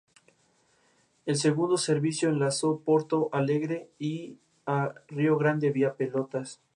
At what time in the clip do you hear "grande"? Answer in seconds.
5.37-5.69